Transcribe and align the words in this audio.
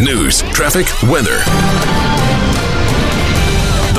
news, 0.00 0.42
traffic, 0.52 0.86
weather. 1.02 2.69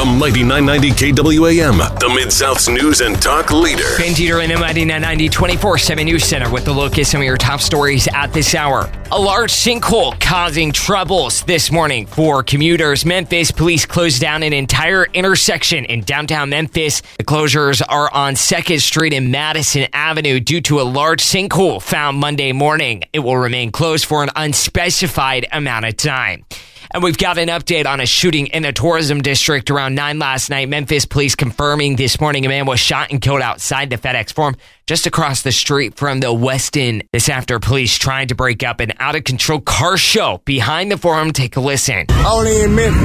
The 0.01 0.05
Mighty 0.05 0.41
990 0.41 1.13
KWAM, 1.13 1.99
the 1.99 2.09
Mid 2.09 2.33
South's 2.33 2.67
news 2.67 3.01
and 3.01 3.21
talk 3.21 3.51
leader. 3.51 3.83
Ben 3.99 4.15
Deeter 4.15 4.41
in 4.41 4.49
the 4.49 4.57
Mighty 4.57 4.83
990 4.83 5.29
24 5.29 5.77
7 5.77 6.05
News 6.05 6.23
Center 6.25 6.49
with 6.49 6.65
the 6.65 6.71
look 6.71 6.97
at 6.97 7.05
some 7.05 7.21
of 7.21 7.25
your 7.25 7.37
top 7.37 7.61
stories 7.61 8.07
at 8.11 8.33
this 8.33 8.55
hour. 8.55 8.91
A 9.11 9.19
large 9.21 9.51
sinkhole 9.51 10.19
causing 10.19 10.71
troubles 10.71 11.43
this 11.43 11.71
morning 11.71 12.07
for 12.07 12.41
commuters. 12.41 13.05
Memphis 13.05 13.51
police 13.51 13.85
closed 13.85 14.19
down 14.19 14.41
an 14.41 14.53
entire 14.53 15.05
intersection 15.13 15.85
in 15.85 16.01
downtown 16.01 16.49
Memphis. 16.49 17.03
The 17.19 17.23
closures 17.23 17.83
are 17.87 18.11
on 18.11 18.33
2nd 18.33 18.81
Street 18.81 19.13
and 19.13 19.31
Madison 19.31 19.85
Avenue 19.93 20.39
due 20.39 20.61
to 20.61 20.81
a 20.81 20.81
large 20.81 21.21
sinkhole 21.21 21.79
found 21.79 22.17
Monday 22.17 22.53
morning. 22.53 23.03
It 23.13 23.19
will 23.19 23.37
remain 23.37 23.71
closed 23.71 24.05
for 24.05 24.23
an 24.23 24.31
unspecified 24.35 25.45
amount 25.51 25.85
of 25.85 25.95
time. 25.95 26.43
And 26.93 27.01
we've 27.03 27.17
got 27.17 27.37
an 27.37 27.47
update 27.47 27.85
on 27.85 28.01
a 28.01 28.05
shooting 28.05 28.47
in 28.47 28.65
a 28.65 28.73
tourism 28.73 29.21
district 29.21 29.71
around 29.71 29.95
9 29.95 30.19
last 30.19 30.49
night. 30.49 30.67
Memphis 30.67 31.05
police 31.05 31.35
confirming 31.35 31.95
this 31.95 32.19
morning 32.19 32.45
a 32.45 32.49
man 32.49 32.65
was 32.65 32.81
shot 32.81 33.11
and 33.11 33.21
killed 33.21 33.41
outside 33.41 33.89
the 33.89 33.97
FedEx 33.97 34.33
Forum 34.33 34.55
just 34.87 35.05
across 35.05 35.41
the 35.41 35.53
street 35.53 35.95
from 35.95 36.19
the 36.19 36.27
Westin. 36.27 37.07
This 37.13 37.29
after 37.29 37.59
police 37.59 37.97
tried 37.97 38.27
to 38.29 38.35
break 38.35 38.61
up 38.63 38.81
an 38.81 38.91
out 38.99 39.15
of 39.15 39.23
control 39.23 39.61
car 39.61 39.95
show 39.95 40.41
behind 40.43 40.91
the 40.91 40.97
Forum. 40.97 41.31
Take 41.31 41.55
a 41.55 41.61
listen. 41.61 42.07
Only 42.25 42.61
in 42.63 42.75
Memphis. 42.75 42.99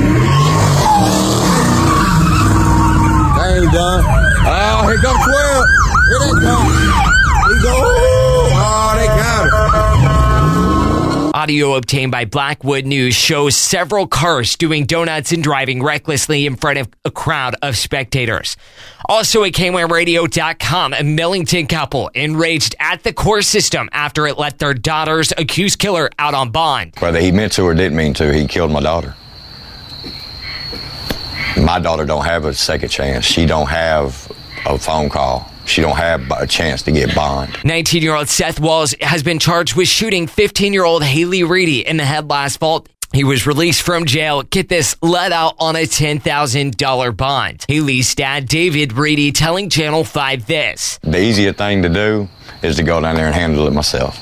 They 3.36 3.62
ain't 3.62 3.72
done. 3.72 4.04
Oh, 4.48 4.88
here 4.88 4.98
comes 4.98 5.24
12. 5.24 5.65
Audio 11.46 11.74
obtained 11.76 12.10
by 12.10 12.24
Blackwood 12.24 12.86
News 12.86 13.14
shows 13.14 13.54
several 13.54 14.08
cars 14.08 14.56
doing 14.56 14.84
donuts 14.84 15.30
and 15.30 15.44
driving 15.44 15.80
recklessly 15.80 16.44
in 16.44 16.56
front 16.56 16.76
of 16.76 16.88
a 17.04 17.10
crowd 17.12 17.54
of 17.62 17.76
spectators. 17.76 18.56
Also 19.08 19.44
at 19.44 19.52
KWAMradio.com, 19.52 20.92
a 20.92 21.04
Millington 21.04 21.68
couple 21.68 22.08
enraged 22.14 22.74
at 22.80 23.04
the 23.04 23.12
court 23.12 23.44
system 23.44 23.88
after 23.92 24.26
it 24.26 24.38
let 24.38 24.58
their 24.58 24.74
daughter's 24.74 25.32
accused 25.38 25.78
killer 25.78 26.10
out 26.18 26.34
on 26.34 26.50
bond. 26.50 26.94
Whether 26.98 27.20
he 27.20 27.30
meant 27.30 27.52
to 27.52 27.62
or 27.62 27.74
didn't 27.74 27.96
mean 27.96 28.12
to, 28.14 28.34
he 28.34 28.48
killed 28.48 28.72
my 28.72 28.80
daughter. 28.80 29.14
My 31.56 31.78
daughter 31.78 32.06
don't 32.06 32.24
have 32.24 32.44
a 32.44 32.54
second 32.54 32.88
chance. 32.88 33.24
She 33.24 33.46
don't 33.46 33.68
have 33.68 34.32
a 34.66 34.76
phone 34.76 35.08
call 35.08 35.48
she 35.66 35.82
don't 35.82 35.96
have 35.96 36.30
a 36.30 36.46
chance 36.46 36.82
to 36.82 36.92
get 36.92 37.14
bond. 37.14 37.52
19-year-old 37.52 38.28
Seth 38.28 38.60
Walls 38.60 38.94
has 39.00 39.22
been 39.22 39.38
charged 39.38 39.76
with 39.76 39.88
shooting 39.88 40.26
15-year-old 40.26 41.02
Haley 41.02 41.42
Reedy 41.42 41.86
in 41.86 41.96
the 41.96 42.04
head 42.04 42.30
last 42.30 42.58
fall. 42.58 42.86
He 43.12 43.24
was 43.24 43.46
released 43.46 43.82
from 43.82 44.04
jail, 44.04 44.42
get 44.42 44.68
this, 44.68 44.96
let 45.00 45.32
out 45.32 45.54
on 45.58 45.76
a 45.76 45.82
$10,000 45.82 47.16
bond. 47.16 47.64
Haley's 47.68 48.14
dad, 48.14 48.48
David 48.48 48.92
Reedy, 48.92 49.32
telling 49.32 49.70
Channel 49.70 50.04
5 50.04 50.46
this. 50.46 50.98
The 51.02 51.20
easier 51.20 51.52
thing 51.52 51.82
to 51.82 51.88
do 51.88 52.28
is 52.62 52.76
to 52.76 52.82
go 52.82 53.00
down 53.00 53.14
there 53.14 53.26
and 53.26 53.34
handle 53.34 53.66
it 53.66 53.72
myself. 53.72 54.20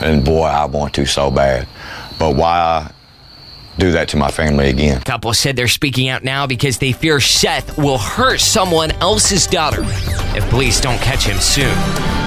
And 0.00 0.24
boy, 0.24 0.44
I 0.44 0.66
want 0.66 0.94
to 0.94 1.06
so 1.06 1.30
bad. 1.30 1.68
But 2.18 2.36
why 2.36 2.90
do 3.78 3.92
that 3.92 4.08
to 4.08 4.16
my 4.16 4.30
family 4.30 4.68
again. 4.68 5.00
Couple 5.02 5.32
said 5.34 5.56
they're 5.56 5.68
speaking 5.68 6.08
out 6.08 6.24
now 6.24 6.46
because 6.46 6.78
they 6.78 6.92
fear 6.92 7.20
Seth 7.20 7.76
will 7.78 7.98
hurt 7.98 8.40
someone 8.40 8.90
else's 9.02 9.46
daughter 9.46 9.82
if 10.36 10.48
police 10.50 10.80
don't 10.80 11.00
catch 11.00 11.24
him 11.24 11.38
soon. 11.38 12.25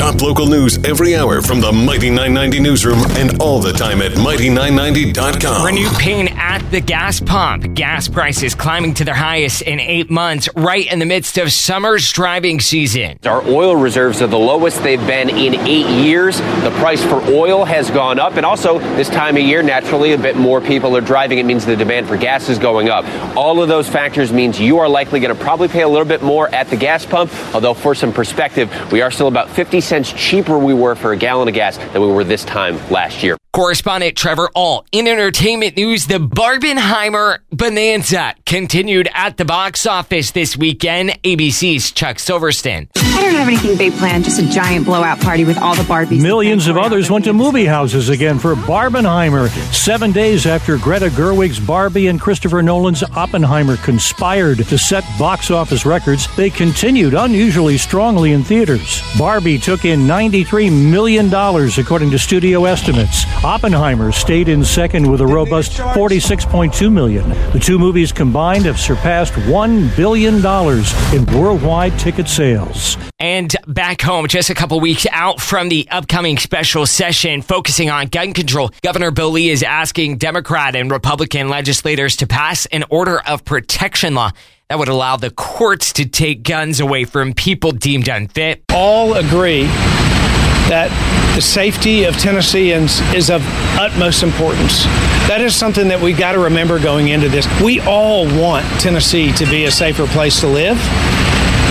Top 0.00 0.22
local 0.22 0.46
news 0.46 0.78
every 0.84 1.14
hour 1.14 1.42
from 1.42 1.60
the 1.60 1.70
Mighty 1.70 2.08
990 2.08 2.60
newsroom 2.60 3.00
and 3.18 3.40
all 3.42 3.60
the 3.60 3.72
time 3.72 4.00
at 4.00 4.12
Mighty990.com. 4.12 5.66
Renewed 5.66 5.92
pain 5.98 6.28
at 6.38 6.60
the 6.70 6.80
gas 6.80 7.20
pump. 7.20 7.74
Gas 7.74 8.08
prices 8.08 8.54
climbing 8.54 8.94
to 8.94 9.04
their 9.04 9.14
highest 9.14 9.62
in 9.62 9.78
eight 9.78 10.10
months, 10.10 10.48
right 10.56 10.90
in 10.90 11.00
the 11.00 11.04
midst 11.04 11.36
of 11.36 11.52
summer's 11.52 12.10
driving 12.12 12.60
season. 12.60 13.18
Our 13.24 13.46
oil 13.46 13.76
reserves 13.76 14.22
are 14.22 14.26
the 14.26 14.38
lowest 14.38 14.82
they've 14.82 15.06
been 15.06 15.28
in 15.28 15.54
eight 15.66 15.86
years. 15.86 16.38
The 16.38 16.74
price 16.78 17.02
for 17.04 17.20
oil 17.30 17.64
has 17.66 17.90
gone 17.90 18.18
up, 18.18 18.36
and 18.36 18.46
also 18.46 18.78
this 18.78 19.10
time 19.10 19.36
of 19.36 19.42
year, 19.42 19.62
naturally, 19.62 20.12
a 20.12 20.18
bit 20.18 20.36
more 20.36 20.62
people 20.62 20.96
are 20.96 21.02
driving. 21.02 21.38
It 21.38 21.44
means 21.44 21.66
the 21.66 21.76
demand 21.76 22.08
for 22.08 22.16
gas 22.16 22.48
is 22.48 22.58
going 22.58 22.88
up. 22.88 23.04
All 23.36 23.62
of 23.62 23.68
those 23.68 23.88
factors 23.88 24.32
means 24.32 24.58
you 24.58 24.78
are 24.78 24.88
likely 24.88 25.20
going 25.20 25.36
to 25.36 25.42
probably 25.42 25.68
pay 25.68 25.82
a 25.82 25.88
little 25.88 26.08
bit 26.08 26.22
more 26.22 26.48
at 26.54 26.68
the 26.70 26.76
gas 26.76 27.04
pump, 27.04 27.30
although 27.54 27.74
for 27.74 27.94
some 27.94 28.14
perspective, 28.14 28.70
we 28.92 29.02
are 29.02 29.10
still 29.10 29.28
about 29.28 29.50
50 29.50 29.70
50 29.70 29.80
cents 29.90 30.12
cheaper 30.12 30.56
we 30.56 30.72
were 30.72 30.94
for 30.94 31.12
a 31.12 31.16
gallon 31.16 31.48
of 31.48 31.54
gas 31.54 31.76
than 31.76 32.00
we 32.00 32.06
were 32.06 32.22
this 32.22 32.44
time 32.44 32.76
last 32.90 33.22
year. 33.24 33.36
Correspondent 33.52 34.16
Trevor 34.16 34.48
Ault. 34.54 34.86
In 34.92 35.08
entertainment 35.08 35.76
news, 35.76 36.06
the 36.06 36.18
Barbenheimer 36.18 37.40
Bonanza 37.50 38.34
continued 38.46 39.08
at 39.12 39.36
the 39.36 39.44
box 39.44 39.86
office 39.86 40.30
this 40.30 40.56
weekend. 40.56 41.10
ABC's 41.24 41.90
Chuck 41.90 42.18
Sivertsen. 42.18 42.88
Don't 43.30 43.38
have 43.38 43.46
anything 43.46 43.78
big 43.78 43.92
planned, 43.92 44.24
just 44.24 44.40
a 44.40 44.50
giant 44.50 44.86
blowout 44.86 45.20
party 45.20 45.44
with 45.44 45.56
all 45.56 45.76
the 45.76 45.84
Barbies. 45.84 46.20
Millions 46.20 46.66
of 46.66 46.76
others 46.76 47.12
went 47.12 47.24
to 47.26 47.32
movie 47.32 47.64
houses 47.64 48.08
again 48.08 48.40
for 48.40 48.56
Barbenheimer. 48.56 49.48
Seven 49.72 50.10
days 50.10 50.46
after 50.46 50.76
Greta 50.76 51.10
Gerwig's 51.10 51.60
Barbie 51.60 52.08
and 52.08 52.20
Christopher 52.20 52.60
Nolan's 52.60 53.04
Oppenheimer 53.04 53.76
conspired 53.76 54.58
to 54.58 54.76
set 54.76 55.04
box 55.16 55.52
office 55.52 55.86
records, 55.86 56.26
they 56.34 56.50
continued 56.50 57.14
unusually 57.14 57.78
strongly 57.78 58.32
in 58.32 58.42
theaters. 58.42 59.00
Barbie 59.16 59.58
took 59.58 59.84
in 59.84 60.00
$93 60.00 60.90
million, 60.90 61.32
according 61.78 62.10
to 62.10 62.18
studio 62.18 62.64
estimates. 62.64 63.26
Oppenheimer 63.44 64.10
stayed 64.10 64.48
in 64.48 64.64
second 64.64 65.08
with 65.08 65.20
a 65.20 65.26
robust 65.26 65.74
46.2 65.74 66.92
million. 66.92 67.28
The 67.52 67.60
two 67.60 67.78
movies 67.78 68.10
combined 68.10 68.64
have 68.64 68.80
surpassed 68.80 69.34
1 69.46 69.90
billion 69.94 70.42
dollars 70.42 70.92
in 71.14 71.24
worldwide 71.26 71.96
ticket 71.96 72.28
sales. 72.28 72.96
And 73.20 73.54
back 73.66 74.00
home, 74.00 74.26
just 74.28 74.48
a 74.48 74.54
couple 74.54 74.80
weeks 74.80 75.06
out 75.12 75.42
from 75.42 75.68
the 75.68 75.86
upcoming 75.90 76.38
special 76.38 76.86
session 76.86 77.42
focusing 77.42 77.90
on 77.90 78.06
gun 78.06 78.32
control, 78.32 78.70
Governor 78.82 79.10
Bill 79.10 79.30
Lee 79.30 79.50
is 79.50 79.62
asking 79.62 80.16
Democrat 80.16 80.74
and 80.74 80.90
Republican 80.90 81.50
legislators 81.50 82.16
to 82.16 82.26
pass 82.26 82.64
an 82.66 82.84
order 82.88 83.20
of 83.20 83.44
protection 83.44 84.14
law 84.14 84.30
that 84.70 84.78
would 84.78 84.88
allow 84.88 85.18
the 85.18 85.30
courts 85.30 85.92
to 85.92 86.08
take 86.08 86.44
guns 86.44 86.80
away 86.80 87.04
from 87.04 87.34
people 87.34 87.72
deemed 87.72 88.08
unfit. 88.08 88.64
All 88.72 89.12
agree 89.14 89.68
that 90.70 90.88
the 91.34 91.42
safety 91.42 92.04
of 92.04 92.16
Tennesseans 92.16 93.00
is 93.12 93.28
of 93.28 93.42
utmost 93.78 94.22
importance. 94.22 94.84
That 95.26 95.40
is 95.40 95.54
something 95.54 95.88
that 95.88 96.00
we've 96.00 96.16
got 96.16 96.32
to 96.32 96.38
remember 96.38 96.78
going 96.78 97.08
into 97.08 97.28
this. 97.28 97.46
We 97.60 97.80
all 97.80 98.24
want 98.40 98.64
Tennessee 98.80 99.32
to 99.32 99.46
be 99.46 99.64
a 99.64 99.70
safer 99.70 100.06
place 100.06 100.40
to 100.40 100.46
live. 100.46 100.78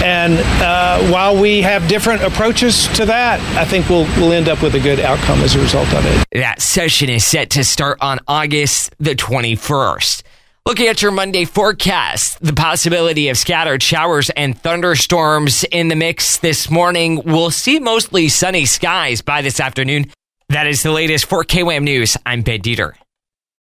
And 0.04 0.40
uh, 0.62 1.12
while 1.12 1.40
we 1.40 1.62
have 1.62 1.88
different 1.88 2.24
approaches 2.24 2.88
to 2.90 3.06
that, 3.06 3.40
I 3.58 3.66
think 3.66 3.90
we'll, 3.90 4.06
we'll 4.18 4.32
end 4.32 4.48
up 4.48 4.62
with 4.62 4.76
a 4.76 4.80
good 4.80 5.00
outcome 5.00 5.40
as 5.42 5.56
a 5.56 5.60
result 5.60 5.94
of 5.94 6.06
it. 6.06 6.26
That 6.40 6.62
session 6.62 7.10
is 7.10 7.26
set 7.26 7.50
to 7.52 7.64
start 7.64 7.98
on 8.02 8.20
August 8.28 8.96
the 9.00 9.16
21st. 9.16 10.24
Looking 10.66 10.88
at 10.88 11.02
your 11.02 11.12
Monday 11.12 11.46
forecast, 11.46 12.38
the 12.42 12.54
possibility 12.54 13.30
of 13.30 13.38
scattered 13.38 13.82
showers 13.82 14.30
and 14.30 14.60
thunderstorms 14.62 15.64
in 15.64 15.88
the 15.88 15.96
mix 15.96 16.38
this 16.38 16.70
morning. 16.70 17.24
We'll 17.26 17.50
see 17.50 17.80
mostly 17.80 18.30
sunny 18.30 18.66
skies 18.66 19.22
by 19.22 19.42
this 19.42 19.60
afternoon. 19.60 20.12
That 20.50 20.68
is 20.68 20.84
the 20.84 20.92
latest 20.92 21.26
for 21.26 21.44
KWAM 21.44 21.84
News. 21.84 22.18
I'm 22.26 22.42
Ben 22.44 22.62
Deeter. 22.62 22.96